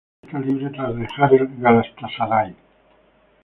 [0.23, 2.55] Actualmente está libre tras dejar el Galatasaray.